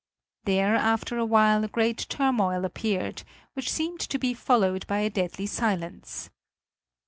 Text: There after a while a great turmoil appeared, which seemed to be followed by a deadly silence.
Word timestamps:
There 0.45 0.73
after 0.75 1.19
a 1.19 1.25
while 1.27 1.63
a 1.63 1.67
great 1.67 2.07
turmoil 2.09 2.65
appeared, 2.65 3.21
which 3.53 3.69
seemed 3.71 3.99
to 3.99 4.17
be 4.17 4.33
followed 4.33 4.87
by 4.87 5.01
a 5.01 5.11
deadly 5.11 5.45
silence. 5.45 6.31